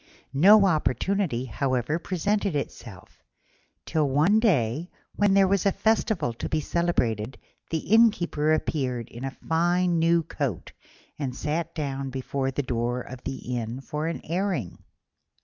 No 0.33 0.65
opportunity, 0.65 1.45
however, 1.45 1.99
presented 1.99 2.55
itself, 2.55 3.21
till 3.85 4.09
one 4.09 4.39
day, 4.39 4.89
when 5.15 5.35
there 5.35 5.47
was 5.47 5.63
a 5.63 5.71
festival 5.71 6.33
to 6.33 6.49
be 6.49 6.59
celebrated, 6.59 7.37
the 7.69 7.77
Innkeeper 7.93 8.51
appeared 8.51 9.09
in 9.09 9.23
a 9.23 9.37
fine 9.47 9.99
new 9.99 10.23
coat 10.23 10.71
and 11.19 11.35
sat 11.35 11.75
down 11.75 12.09
before 12.09 12.49
the 12.49 12.63
door 12.63 13.01
of 13.01 13.23
the 13.25 13.55
inn 13.59 13.79
for 13.79 14.07
an 14.07 14.21
airing. 14.23 14.79